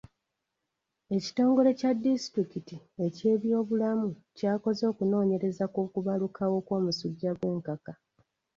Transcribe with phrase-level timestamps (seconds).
[1.15, 7.93] Ekitongole kya disitulikiti eky'ebyobulamu kyakoze okunoonyereza ku kubalukawo kw'omusujja gw'enkaka.